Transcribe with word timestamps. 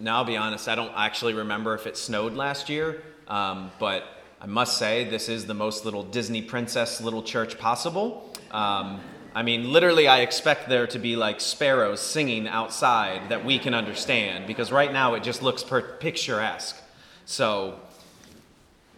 Now, 0.00 0.16
I'll 0.16 0.24
be 0.24 0.36
honest, 0.36 0.68
I 0.68 0.74
don't 0.74 0.92
actually 0.96 1.34
remember 1.34 1.74
if 1.74 1.86
it 1.86 1.96
snowed 1.96 2.34
last 2.34 2.68
year, 2.68 3.02
um, 3.28 3.70
but 3.78 4.04
I 4.40 4.46
must 4.46 4.76
say 4.76 5.04
this 5.04 5.28
is 5.28 5.46
the 5.46 5.54
most 5.54 5.84
little 5.84 6.02
Disney 6.02 6.42
princess 6.42 7.00
little 7.00 7.22
church 7.22 7.58
possible. 7.58 8.32
Um, 8.50 9.00
I 9.36 9.42
mean, 9.42 9.72
literally, 9.72 10.08
I 10.08 10.20
expect 10.20 10.68
there 10.68 10.86
to 10.88 10.98
be 10.98 11.16
like 11.16 11.40
sparrows 11.40 12.00
singing 12.00 12.48
outside 12.48 13.30
that 13.30 13.44
we 13.44 13.58
can 13.58 13.72
understand 13.72 14.46
because 14.46 14.70
right 14.70 14.92
now 14.92 15.14
it 15.14 15.22
just 15.22 15.42
looks 15.42 15.62
per- 15.62 15.96
picturesque. 15.98 16.76
So, 17.24 17.78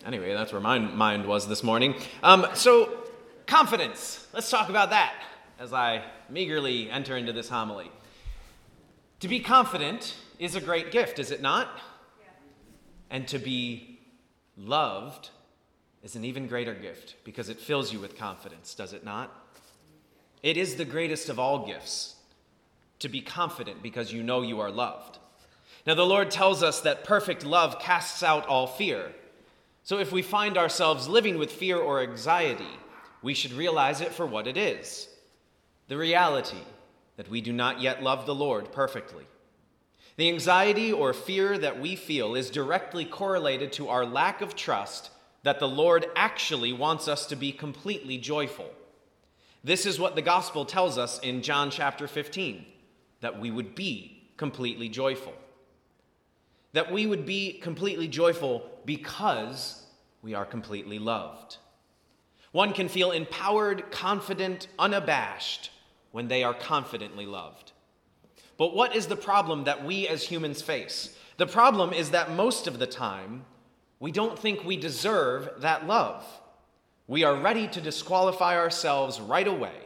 anyway, 0.05 0.33
that's 0.33 0.53
where 0.53 0.61
my 0.61 0.79
mind 0.79 1.27
was 1.27 1.47
this 1.47 1.63
morning. 1.63 1.95
Um, 2.23 2.47
so, 2.55 3.05
confidence. 3.47 4.27
Let's 4.33 4.51
talk 4.51 4.71
about 4.71 4.91
that 4.91 5.15
as 5.59 5.73
I 5.73 6.05
meagerly 6.29 6.91
enter 6.91 7.17
into 7.17 7.33
this 7.33 7.49
homily. 7.49 7.91
To 9.21 9.29
be 9.29 9.41
confident 9.41 10.15
is 10.39 10.55
a 10.55 10.61
great 10.61 10.91
gift, 10.91 11.19
is 11.19 11.31
it 11.31 11.41
not? 11.41 11.69
And 13.11 13.27
to 13.29 13.39
be 13.39 14.01
loved 14.57 15.31
is 16.03 16.17
an 16.17 16.25
even 16.25 16.47
greater 16.47 16.75
gift 16.75 17.17
because 17.25 17.49
it 17.49 17.59
fills 17.59 17.93
you 17.93 18.01
with 18.01 18.19
confidence, 18.19 18.75
does 18.75 18.93
it 18.93 19.05
not? 19.05 19.33
It 20.43 20.57
is 20.57 20.77
the 20.77 20.85
greatest 20.85 21.29
of 21.29 21.39
all 21.39 21.67
gifts 21.67 22.17
to 22.99 23.09
be 23.09 23.21
confident 23.21 23.83
because 23.83 24.13
you 24.13 24.23
know 24.23 24.43
you 24.43 24.61
are 24.61 24.71
loved. 24.71 25.19
Now, 25.87 25.95
the 25.95 26.05
Lord 26.05 26.31
tells 26.31 26.63
us 26.63 26.81
that 26.81 27.05
perfect 27.05 27.45
love 27.45 27.79
casts 27.79 28.23
out 28.23 28.47
all 28.47 28.67
fear. 28.67 29.13
So, 29.85 29.99
if 29.99 30.11
we 30.11 30.23
find 30.23 30.59
ourselves 30.59 31.09
living 31.09 31.39
with 31.39 31.53
fear 31.53 31.79
or 31.79 32.01
anxiety, 32.03 32.65
we 33.23 33.35
should 33.35 33.53
realize 33.53 34.01
it 34.01 34.13
for 34.13 34.27
what 34.27 34.47
it 34.47 34.57
is 34.57 35.09
the 35.89 35.97
reality 35.97 36.59
that 37.17 37.31
we 37.31 37.41
do 37.41 37.53
not 37.53 37.81
yet 37.81 38.03
love 38.03 38.27
the 38.27 38.35
Lord 38.35 38.73
perfectly. 38.73 39.25
The 40.17 40.29
anxiety 40.29 40.93
or 40.93 41.13
fear 41.13 41.59
that 41.59 41.81
we 41.81 41.97
feel 41.97 42.35
is 42.35 42.51
directly 42.51 43.05
correlated 43.05 43.73
to 43.73 43.89
our 43.89 44.07
lack 44.07 44.41
of 44.41 44.55
trust 44.55 45.11
that 45.43 45.59
the 45.59 45.69
Lord 45.69 46.07
actually 46.17 46.73
wants 46.73 47.07
us 47.09 47.27
to 47.27 47.37
be 47.37 47.53
completely 47.53 48.19
joyful. 48.19 48.71
This 49.63 49.85
is 49.85 49.99
what 49.99 50.15
the 50.15 50.23
gospel 50.23 50.65
tells 50.65 50.97
us 50.97 51.19
in 51.21 51.43
John 51.43 51.71
chapter 51.71 52.09
15 52.09 52.65
that 53.21 53.41
we 53.41 53.51
would 53.51 53.75
be 53.75 54.23
completely 54.37 54.89
joyful. 54.89 55.35
That 56.73 56.93
we 56.93 57.07
would 57.07 57.27
be 57.27 57.55
completely 57.55 58.09
joyful 58.09 58.71
because 58.85 59.85
we 60.23 60.35
are 60.35 60.45
completely 60.45 60.99
loved. 60.99 61.57
One 62.53 62.73
can 62.73 62.89
feel 62.89 63.11
empowered, 63.11 63.91
confident, 63.91 64.69
unabashed 64.79 65.71
when 66.17 66.29
they 66.29 66.43
are 66.43 66.55
confidently 66.55 67.27
loved. 67.27 67.73
But 68.57 68.75
what 68.75 68.97
is 68.97 69.07
the 69.07 69.17
problem 69.17 69.65
that 69.65 69.85
we 69.85 70.09
as 70.09 70.23
humans 70.23 70.63
face? 70.63 71.15
The 71.37 71.47
problem 71.47 71.93
is 71.93 72.13
that 72.13 72.31
most 72.31 72.67
of 72.67 72.79
the 72.79 72.87
time, 72.87 73.45
we 74.01 74.13
don't 74.13 74.39
think 74.39 74.65
we 74.65 74.79
deserve 74.79 75.51
that 75.59 75.87
love. 75.87 76.25
We 77.07 77.23
are 77.25 77.37
ready 77.37 77.69
to 77.69 77.83
disqualify 77.83 78.57
ourselves 78.57 79.21
right 79.21 79.47
away. 79.47 79.77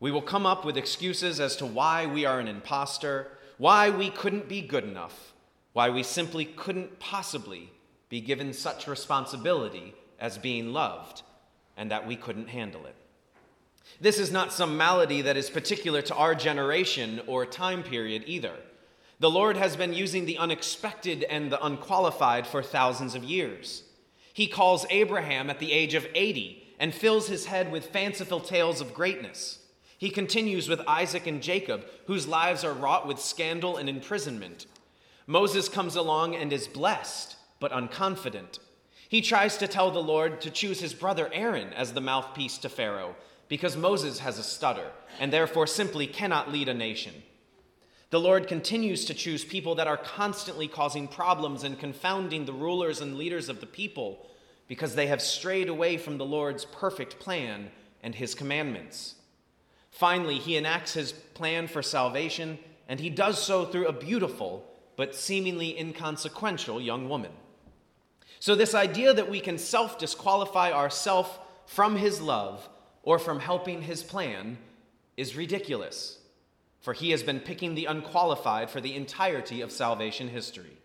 We 0.00 0.10
will 0.10 0.22
come 0.22 0.46
up 0.46 0.64
with 0.64 0.78
excuses 0.78 1.38
as 1.38 1.54
to 1.56 1.66
why 1.66 2.06
we 2.06 2.24
are 2.24 2.40
an 2.40 2.48
impostor, 2.48 3.30
why 3.58 3.90
we 3.90 4.08
couldn't 4.08 4.48
be 4.48 4.62
good 4.62 4.84
enough, 4.84 5.34
why 5.74 5.90
we 5.90 6.02
simply 6.02 6.46
couldn't 6.46 6.98
possibly 6.98 7.70
be 8.08 8.22
given 8.22 8.54
such 8.54 8.88
responsibility 8.88 9.94
as 10.18 10.38
being 10.38 10.72
loved, 10.72 11.20
and 11.76 11.90
that 11.90 12.06
we 12.06 12.16
couldn't 12.16 12.48
handle 12.48 12.86
it. 12.86 12.96
This 14.00 14.18
is 14.18 14.32
not 14.32 14.52
some 14.52 14.76
malady 14.76 15.22
that 15.22 15.36
is 15.36 15.50
particular 15.50 16.02
to 16.02 16.14
our 16.14 16.34
generation 16.34 17.20
or 17.26 17.46
time 17.46 17.82
period 17.82 18.24
either. 18.26 18.54
The 19.20 19.30
Lord 19.30 19.56
has 19.56 19.76
been 19.76 19.94
using 19.94 20.26
the 20.26 20.38
unexpected 20.38 21.22
and 21.24 21.50
the 21.50 21.64
unqualified 21.64 22.46
for 22.46 22.62
thousands 22.62 23.14
of 23.14 23.24
years. 23.24 23.84
He 24.32 24.48
calls 24.48 24.86
Abraham 24.90 25.48
at 25.48 25.60
the 25.60 25.72
age 25.72 25.94
of 25.94 26.06
80 26.14 26.74
and 26.78 26.92
fills 26.92 27.28
his 27.28 27.46
head 27.46 27.70
with 27.70 27.86
fanciful 27.86 28.40
tales 28.40 28.80
of 28.80 28.92
greatness. 28.92 29.60
He 29.96 30.10
continues 30.10 30.68
with 30.68 30.86
Isaac 30.88 31.26
and 31.26 31.42
Jacob, 31.42 31.86
whose 32.06 32.26
lives 32.26 32.64
are 32.64 32.72
wrought 32.72 33.06
with 33.06 33.20
scandal 33.20 33.76
and 33.76 33.88
imprisonment. 33.88 34.66
Moses 35.26 35.68
comes 35.68 35.96
along 35.96 36.34
and 36.34 36.52
is 36.52 36.66
blessed, 36.66 37.36
but 37.60 37.72
unconfident. 37.72 38.58
He 39.08 39.22
tries 39.22 39.56
to 39.58 39.68
tell 39.68 39.90
the 39.90 40.02
Lord 40.02 40.40
to 40.40 40.50
choose 40.50 40.80
his 40.80 40.92
brother 40.92 41.30
Aaron 41.32 41.72
as 41.72 41.92
the 41.92 42.00
mouthpiece 42.00 42.58
to 42.58 42.68
Pharaoh, 42.68 43.14
because 43.48 43.76
Moses 43.76 44.20
has 44.20 44.38
a 44.38 44.42
stutter 44.42 44.90
and 45.20 45.32
therefore 45.32 45.66
simply 45.66 46.06
cannot 46.06 46.52
lead 46.52 46.68
a 46.68 46.74
nation. 46.74 47.14
The 48.10 48.20
Lord 48.20 48.46
continues 48.46 49.04
to 49.06 49.14
choose 49.14 49.44
people 49.44 49.74
that 49.74 49.88
are 49.88 49.96
constantly 49.96 50.68
causing 50.68 51.08
problems 51.08 51.64
and 51.64 51.78
confounding 51.78 52.44
the 52.44 52.52
rulers 52.52 53.00
and 53.00 53.16
leaders 53.16 53.48
of 53.48 53.60
the 53.60 53.66
people 53.66 54.26
because 54.68 54.94
they 54.94 55.08
have 55.08 55.20
strayed 55.20 55.68
away 55.68 55.96
from 55.96 56.18
the 56.18 56.24
Lord's 56.24 56.64
perfect 56.64 57.18
plan 57.18 57.70
and 58.02 58.14
his 58.14 58.34
commandments. 58.34 59.16
Finally, 59.90 60.38
he 60.38 60.56
enacts 60.56 60.94
his 60.94 61.12
plan 61.12 61.66
for 61.66 61.82
salvation, 61.82 62.58
and 62.88 63.00
he 63.00 63.10
does 63.10 63.42
so 63.42 63.64
through 63.64 63.86
a 63.86 63.92
beautiful 63.92 64.64
but 64.96 65.14
seemingly 65.14 65.78
inconsequential 65.78 66.80
young 66.80 67.08
woman. 67.08 67.32
So, 68.40 68.54
this 68.54 68.74
idea 68.74 69.14
that 69.14 69.30
we 69.30 69.40
can 69.40 69.58
self 69.58 69.98
disqualify 69.98 70.72
ourselves 70.72 71.30
from 71.66 71.96
his 71.96 72.20
love 72.20 72.68
or 73.04 73.18
from 73.18 73.40
helping 73.40 73.82
his 73.82 74.02
plan 74.02 74.58
is 75.16 75.36
ridiculous, 75.36 76.18
for 76.80 76.92
he 76.92 77.10
has 77.10 77.22
been 77.22 77.40
picking 77.40 77.74
the 77.74 77.84
unqualified 77.84 78.70
for 78.70 78.80
the 78.80 78.94
entirety 78.94 79.60
of 79.60 79.70
salvation 79.70 80.28
history. 80.28 80.78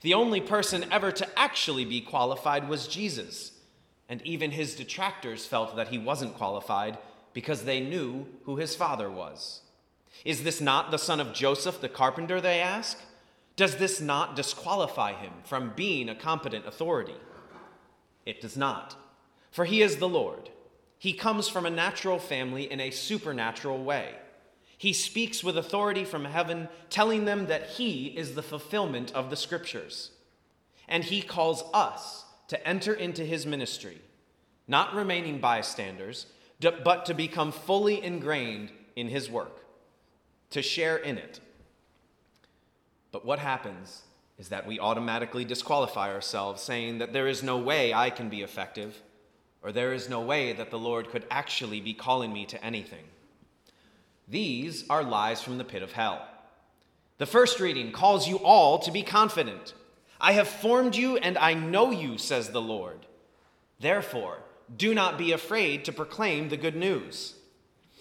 The 0.00 0.14
only 0.14 0.40
person 0.40 0.84
ever 0.90 1.12
to 1.12 1.38
actually 1.38 1.84
be 1.84 2.00
qualified 2.00 2.68
was 2.68 2.88
Jesus, 2.88 3.52
and 4.08 4.20
even 4.22 4.50
his 4.50 4.74
detractors 4.74 5.46
felt 5.46 5.76
that 5.76 5.88
he 5.88 5.98
wasn't 5.98 6.36
qualified 6.36 6.98
because 7.32 7.64
they 7.64 7.80
knew 7.80 8.26
who 8.44 8.56
his 8.56 8.74
father 8.74 9.10
was. 9.10 9.60
Is 10.24 10.42
this 10.42 10.60
not 10.60 10.90
the 10.90 10.98
son 10.98 11.20
of 11.20 11.32
Joseph 11.32 11.80
the 11.80 11.88
carpenter, 11.88 12.40
they 12.40 12.60
ask? 12.60 12.98
Does 13.56 13.76
this 13.76 14.00
not 14.00 14.36
disqualify 14.36 15.12
him 15.12 15.32
from 15.44 15.72
being 15.76 16.08
a 16.08 16.14
competent 16.14 16.66
authority? 16.66 17.16
It 18.24 18.40
does 18.40 18.56
not, 18.56 18.96
for 19.50 19.64
he 19.64 19.82
is 19.82 19.96
the 19.96 20.08
Lord 20.08 20.50
he 21.02 21.12
comes 21.12 21.48
from 21.48 21.66
a 21.66 21.70
natural 21.70 22.20
family 22.20 22.70
in 22.70 22.78
a 22.78 22.92
supernatural 22.92 23.82
way. 23.82 24.14
He 24.78 24.92
speaks 24.92 25.42
with 25.42 25.58
authority 25.58 26.04
from 26.04 26.24
heaven, 26.24 26.68
telling 26.90 27.24
them 27.24 27.48
that 27.48 27.70
he 27.70 28.06
is 28.16 28.36
the 28.36 28.42
fulfillment 28.42 29.12
of 29.12 29.28
the 29.28 29.34
scriptures. 29.34 30.12
And 30.86 31.02
he 31.02 31.20
calls 31.20 31.64
us 31.74 32.24
to 32.46 32.68
enter 32.68 32.94
into 32.94 33.24
his 33.24 33.44
ministry, 33.46 33.98
not 34.68 34.94
remaining 34.94 35.40
bystanders, 35.40 36.26
but 36.60 37.04
to 37.06 37.14
become 37.14 37.50
fully 37.50 38.00
ingrained 38.00 38.70
in 38.94 39.08
his 39.08 39.28
work, 39.28 39.64
to 40.50 40.62
share 40.62 40.98
in 40.98 41.18
it. 41.18 41.40
But 43.10 43.26
what 43.26 43.40
happens 43.40 44.02
is 44.38 44.50
that 44.50 44.68
we 44.68 44.78
automatically 44.78 45.44
disqualify 45.44 46.12
ourselves, 46.12 46.62
saying 46.62 46.98
that 46.98 47.12
there 47.12 47.26
is 47.26 47.42
no 47.42 47.58
way 47.58 47.92
I 47.92 48.08
can 48.08 48.28
be 48.28 48.42
effective 48.42 49.02
or 49.62 49.72
there 49.72 49.92
is 49.92 50.08
no 50.08 50.20
way 50.20 50.52
that 50.52 50.70
the 50.70 50.78
Lord 50.78 51.10
could 51.10 51.24
actually 51.30 51.80
be 51.80 51.94
calling 51.94 52.32
me 52.32 52.46
to 52.46 52.64
anything. 52.64 53.04
These 54.28 54.84
are 54.88 55.02
lies 55.02 55.42
from 55.42 55.58
the 55.58 55.64
pit 55.64 55.82
of 55.82 55.92
hell. 55.92 56.26
The 57.18 57.26
first 57.26 57.60
reading 57.60 57.92
calls 57.92 58.26
you 58.26 58.38
all 58.38 58.78
to 58.80 58.90
be 58.90 59.02
confident. 59.02 59.74
I 60.20 60.32
have 60.32 60.48
formed 60.48 60.96
you 60.96 61.16
and 61.16 61.36
I 61.38 61.54
know 61.54 61.90
you, 61.90 62.18
says 62.18 62.48
the 62.48 62.60
Lord. 62.60 63.06
Therefore, 63.78 64.38
do 64.76 64.94
not 64.94 65.18
be 65.18 65.32
afraid 65.32 65.84
to 65.84 65.92
proclaim 65.92 66.48
the 66.48 66.56
good 66.56 66.76
news. 66.76 67.34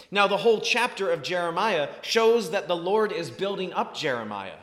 Now, 0.09 0.27
the 0.27 0.37
whole 0.37 0.61
chapter 0.61 1.11
of 1.11 1.23
Jeremiah 1.23 1.89
shows 2.01 2.51
that 2.51 2.67
the 2.67 2.75
Lord 2.75 3.11
is 3.11 3.29
building 3.29 3.73
up 3.73 3.95
Jeremiah 3.95 4.57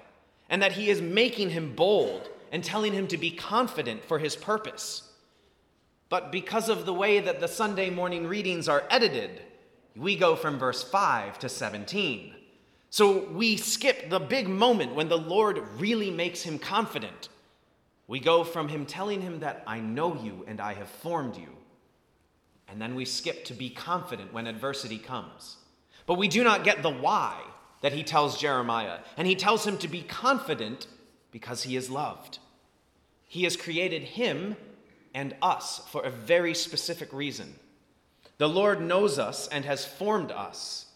and 0.48 0.62
that 0.62 0.72
he 0.72 0.90
is 0.90 1.00
making 1.00 1.50
him 1.50 1.74
bold 1.74 2.28
and 2.50 2.64
telling 2.64 2.92
him 2.92 3.06
to 3.08 3.18
be 3.18 3.30
confident 3.30 4.04
for 4.04 4.18
his 4.18 4.34
purpose. 4.34 5.07
But 6.08 6.32
because 6.32 6.68
of 6.68 6.86
the 6.86 6.94
way 6.94 7.20
that 7.20 7.40
the 7.40 7.48
Sunday 7.48 7.90
morning 7.90 8.26
readings 8.26 8.68
are 8.68 8.84
edited, 8.90 9.42
we 9.94 10.16
go 10.16 10.36
from 10.36 10.58
verse 10.58 10.82
5 10.82 11.38
to 11.40 11.48
17. 11.48 12.34
So 12.90 13.28
we 13.30 13.56
skip 13.56 14.08
the 14.08 14.20
big 14.20 14.48
moment 14.48 14.94
when 14.94 15.08
the 15.08 15.18
Lord 15.18 15.60
really 15.78 16.10
makes 16.10 16.42
him 16.42 16.58
confident. 16.58 17.28
We 18.06 18.20
go 18.20 18.42
from 18.42 18.68
him 18.68 18.86
telling 18.86 19.20
him 19.20 19.40
that 19.40 19.62
I 19.66 19.80
know 19.80 20.14
you 20.22 20.44
and 20.46 20.60
I 20.60 20.72
have 20.74 20.88
formed 20.88 21.36
you. 21.36 21.48
And 22.68 22.80
then 22.80 22.94
we 22.94 23.04
skip 23.04 23.44
to 23.46 23.54
be 23.54 23.68
confident 23.68 24.32
when 24.32 24.46
adversity 24.46 24.98
comes. 24.98 25.56
But 26.06 26.16
we 26.16 26.28
do 26.28 26.42
not 26.42 26.64
get 26.64 26.82
the 26.82 26.90
why 26.90 27.38
that 27.82 27.92
he 27.92 28.02
tells 28.02 28.40
Jeremiah. 28.40 29.00
And 29.18 29.28
he 29.28 29.34
tells 29.34 29.66
him 29.66 29.76
to 29.78 29.88
be 29.88 30.02
confident 30.02 30.86
because 31.30 31.64
he 31.64 31.76
is 31.76 31.90
loved. 31.90 32.38
He 33.26 33.44
has 33.44 33.56
created 33.56 34.02
him 34.02 34.56
and 35.18 35.34
us 35.42 35.80
for 35.90 36.04
a 36.04 36.10
very 36.10 36.54
specific 36.54 37.12
reason. 37.12 37.52
The 38.36 38.48
Lord 38.48 38.80
knows 38.80 39.18
us 39.18 39.48
and 39.48 39.64
has 39.64 39.84
formed 39.84 40.30
us, 40.30 40.86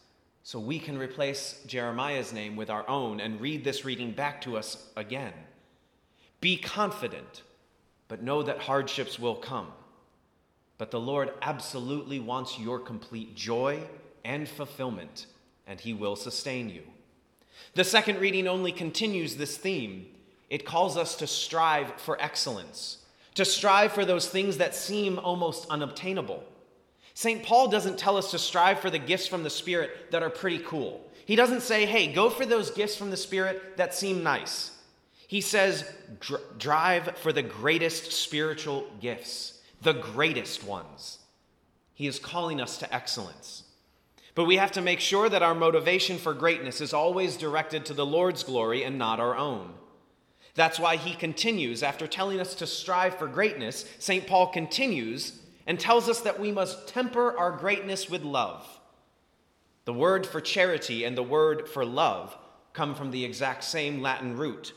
so 0.45 0.61
we 0.61 0.79
can 0.79 0.97
replace 0.97 1.61
Jeremiah's 1.67 2.33
name 2.33 2.55
with 2.55 2.71
our 2.71 2.89
own 2.89 3.19
and 3.19 3.41
read 3.41 3.65
this 3.65 3.85
reading 3.85 4.13
back 4.13 4.41
to 4.43 4.57
us 4.57 4.87
again. 4.97 5.33
Be 6.41 6.57
confident, 6.57 7.43
but 8.07 8.23
know 8.23 8.45
that 8.45 8.61
hardships 8.61 9.19
will 9.19 9.35
come. 9.35 9.73
But 10.79 10.93
the 10.93 11.01
Lord 11.01 11.33
absolutely 11.43 12.21
wants 12.21 12.61
your 12.61 12.79
complete 12.79 13.35
joy 13.35 13.81
and 14.25 14.49
fulfillment, 14.49 15.27
and 15.67 15.81
He 15.81 15.95
will 15.95 16.15
sustain 16.15 16.71
you. 16.71 16.85
The 17.75 17.83
second 17.83 18.21
reading 18.21 18.47
only 18.47 18.71
continues 18.71 19.35
this 19.35 19.57
theme. 19.57 20.07
It 20.49 20.65
calls 20.65 20.97
us 20.97 21.17
to 21.17 21.27
strive 21.27 22.01
for 22.01 22.23
excellence, 22.23 22.99
to 23.34 23.44
strive 23.44 23.93
for 23.93 24.05
those 24.05 24.29
things 24.29 24.58
that 24.58 24.75
seem 24.75 25.19
almost 25.19 25.67
unobtainable. 25.70 26.43
St. 27.14 27.43
Paul 27.43 27.69
doesn't 27.69 27.99
tell 27.99 28.17
us 28.17 28.31
to 28.31 28.38
strive 28.38 28.81
for 28.81 28.90
the 28.90 28.99
gifts 28.99 29.26
from 29.26 29.43
the 29.43 29.50
Spirit 29.50 30.11
that 30.11 30.23
are 30.23 30.31
pretty 30.31 30.58
cool. 30.58 31.06
He 31.25 31.37
doesn't 31.37 31.62
say, 31.62 31.87
hey, 31.87 32.12
go 32.12 32.31
for 32.31 32.46
those 32.46 32.70
gifts 32.70 32.96
from 32.96 33.11
the 33.11 33.17
Spirit 33.17 33.76
that 33.76 33.94
seem 33.94 34.23
nice. 34.23 34.70
He 35.29 35.40
says, 35.40 35.90
drive 36.58 37.17
for 37.19 37.32
the 37.32 37.43
greatest 37.43 38.12
spiritual 38.12 38.87
gifts, 39.00 39.61
the 39.81 39.94
greatest 39.94 40.64
ones. 40.64 41.19
He 41.94 42.06
is 42.06 42.19
calling 42.19 42.61
us 42.61 42.79
to 42.79 42.94
excellence. 42.94 43.64
But 44.34 44.44
we 44.44 44.56
have 44.56 44.73
to 44.73 44.81
make 44.81 45.00
sure 45.00 45.29
that 45.29 45.43
our 45.43 45.55
motivation 45.55 46.19
for 46.19 46.34
greatness 46.34 46.81
is 46.81 46.94
always 46.94 47.37
directed 47.37 47.87
to 47.87 47.94
the 47.94 48.06
Lord's 48.06 48.43
glory 48.43 48.82
and 48.82 48.99
not 48.99 49.20
our 49.20 49.37
own. 49.37 49.75
That's 50.55 50.79
why 50.79 50.97
he 50.97 51.15
continues, 51.15 51.83
after 51.83 52.07
telling 52.07 52.39
us 52.39 52.55
to 52.57 52.67
strive 52.67 53.17
for 53.17 53.27
greatness, 53.27 53.87
St. 53.99 54.27
Paul 54.27 54.49
continues 54.49 55.41
and 55.67 55.81
tells 55.81 56.09
us 56.09 56.21
that 56.21 56.41
we 56.41 56.53
must 56.53 56.89
temper 56.89 57.37
our 57.37 57.53
greatness 57.53 58.11
with 58.11 58.23
love. 58.23 58.67
The 59.85 59.93
word 59.93 60.27
for 60.27 60.41
charity 60.41 61.05
and 61.05 61.17
the 61.17 61.23
word 61.23 61.69
for 61.69 61.85
love 61.85 62.37
come 62.73 62.95
from 62.95 63.11
the 63.11 63.25
exact 63.25 63.65
same 63.65 64.03
Latin 64.03 64.37
root. 64.37 64.73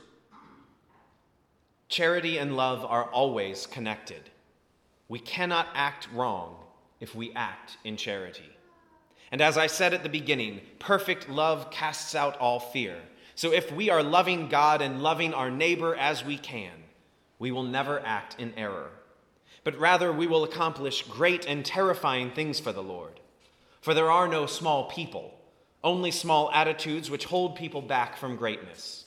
Charity 1.89 2.37
and 2.37 2.55
love 2.55 2.83
are 2.85 3.05
always 3.05 3.67
connected. 3.67 4.29
We 5.07 5.19
cannot 5.19 5.67
act 5.73 6.07
wrong 6.11 6.57
if 6.99 7.13
we 7.13 7.31
act 7.33 7.77
in 7.83 7.97
charity. 7.97 8.49
And 9.31 9.41
as 9.41 9.57
I 9.57 9.67
said 9.67 9.93
at 9.93 10.03
the 10.03 10.09
beginning, 10.09 10.61
perfect 10.79 11.29
love 11.29 11.69
casts 11.69 12.15
out 12.15 12.37
all 12.37 12.59
fear. 12.59 12.97
So 13.35 13.51
if 13.51 13.71
we 13.71 13.89
are 13.89 14.01
loving 14.01 14.49
God 14.49 14.81
and 14.81 15.03
loving 15.03 15.33
our 15.33 15.51
neighbor 15.51 15.95
as 15.95 16.25
we 16.25 16.37
can, 16.37 16.71
we 17.37 17.51
will 17.51 17.63
never 17.63 17.99
act 17.99 18.39
in 18.39 18.53
error 18.55 18.91
but 19.65 19.77
rather 19.79 20.13
we 20.13 20.27
will 20.27 20.45
accomplish 20.45 21.01
great 21.01 21.45
and 21.45 21.65
terrifying 21.65 22.31
things 22.31 22.59
for 22.59 22.71
the 22.71 22.83
Lord. 22.83 23.19
For 23.81 23.93
there 23.93 24.11
are 24.11 24.27
no 24.27 24.45
small 24.45 24.85
people, 24.85 25.33
only 25.83 26.11
small 26.11 26.51
attitudes 26.51 27.09
which 27.09 27.25
hold 27.25 27.55
people 27.55 27.81
back 27.81 28.15
from 28.15 28.37
greatness. 28.37 29.05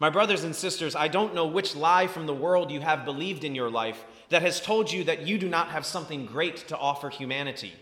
My 0.00 0.08
brothers 0.08 0.42
and 0.42 0.56
sisters, 0.56 0.96
I 0.96 1.08
don't 1.08 1.34
know 1.34 1.46
which 1.46 1.76
lie 1.76 2.06
from 2.06 2.26
the 2.26 2.34
world 2.34 2.70
you 2.70 2.80
have 2.80 3.04
believed 3.04 3.44
in 3.44 3.54
your 3.54 3.70
life 3.70 4.02
that 4.30 4.42
has 4.42 4.60
told 4.60 4.90
you 4.90 5.04
that 5.04 5.26
you 5.26 5.38
do 5.38 5.48
not 5.48 5.68
have 5.68 5.86
something 5.86 6.24
great 6.24 6.66
to 6.68 6.78
offer 6.78 7.10
humanity. 7.10 7.74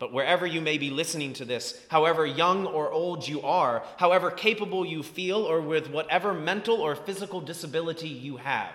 But 0.00 0.14
wherever 0.14 0.46
you 0.46 0.62
may 0.62 0.78
be 0.78 0.88
listening 0.88 1.34
to 1.34 1.44
this, 1.44 1.78
however 1.88 2.24
young 2.24 2.66
or 2.66 2.90
old 2.90 3.28
you 3.28 3.42
are, 3.42 3.84
however 3.98 4.30
capable 4.30 4.84
you 4.84 5.02
feel, 5.02 5.42
or 5.42 5.60
with 5.60 5.90
whatever 5.90 6.32
mental 6.32 6.80
or 6.80 6.96
physical 6.96 7.42
disability 7.42 8.08
you 8.08 8.38
have, 8.38 8.72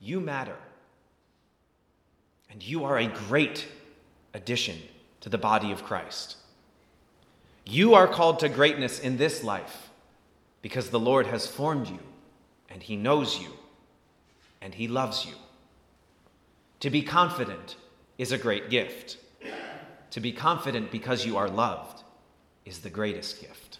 you 0.00 0.20
matter. 0.20 0.56
And 2.50 2.62
you 2.62 2.84
are 2.84 2.96
a 2.96 3.08
great 3.08 3.68
addition 4.32 4.78
to 5.20 5.28
the 5.28 5.36
body 5.36 5.70
of 5.70 5.84
Christ. 5.84 6.36
You 7.66 7.92
are 7.92 8.08
called 8.08 8.38
to 8.38 8.48
greatness 8.48 8.98
in 8.98 9.18
this 9.18 9.44
life 9.44 9.90
because 10.62 10.88
the 10.88 10.98
Lord 10.98 11.26
has 11.26 11.46
formed 11.46 11.88
you 11.88 12.00
and 12.70 12.82
He 12.82 12.96
knows 12.96 13.38
you 13.38 13.50
and 14.62 14.72
He 14.72 14.88
loves 14.88 15.26
you. 15.26 15.34
To 16.80 16.88
be 16.88 17.02
confident 17.02 17.76
is 18.16 18.32
a 18.32 18.38
great 18.38 18.70
gift. 18.70 19.18
To 20.12 20.20
be 20.20 20.32
confident 20.32 20.90
because 20.90 21.26
you 21.26 21.36
are 21.36 21.48
loved 21.48 22.02
is 22.64 22.80
the 22.80 22.90
greatest 22.90 23.40
gift. 23.40 23.78